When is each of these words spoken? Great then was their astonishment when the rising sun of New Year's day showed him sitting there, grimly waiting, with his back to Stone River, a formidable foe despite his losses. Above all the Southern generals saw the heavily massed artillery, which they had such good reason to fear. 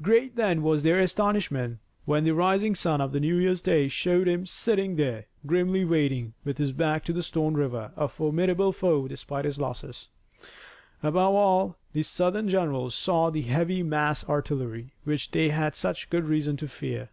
Great 0.00 0.34
then 0.34 0.62
was 0.62 0.82
their 0.82 0.98
astonishment 0.98 1.78
when 2.06 2.24
the 2.24 2.30
rising 2.32 2.74
sun 2.74 3.02
of 3.02 3.12
New 3.12 3.36
Year's 3.38 3.60
day 3.60 3.86
showed 3.86 4.26
him 4.26 4.46
sitting 4.46 4.96
there, 4.96 5.26
grimly 5.44 5.84
waiting, 5.84 6.32
with 6.42 6.56
his 6.56 6.72
back 6.72 7.04
to 7.04 7.22
Stone 7.22 7.52
River, 7.52 7.92
a 7.94 8.08
formidable 8.08 8.72
foe 8.72 9.06
despite 9.06 9.44
his 9.44 9.58
losses. 9.58 10.08
Above 11.02 11.34
all 11.34 11.76
the 11.92 12.02
Southern 12.02 12.48
generals 12.48 12.94
saw 12.94 13.28
the 13.28 13.42
heavily 13.42 13.82
massed 13.82 14.26
artillery, 14.26 14.94
which 15.04 15.30
they 15.32 15.50
had 15.50 15.74
such 15.76 16.08
good 16.08 16.24
reason 16.24 16.56
to 16.56 16.66
fear. 16.66 17.10